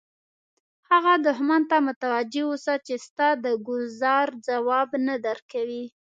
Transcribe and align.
هغه 0.89 1.13
دښمن 1.25 1.61
ته 1.69 1.77
متوجه 1.87 2.43
اوسه 2.49 2.73
چې 2.85 2.93
ستا 3.05 3.29
د 3.45 3.45
ګوزار 3.67 4.27
ځواب 4.47 4.89
نه 5.07 5.15
درکوي. 5.25 5.85